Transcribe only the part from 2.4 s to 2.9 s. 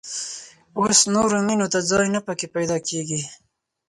پيدا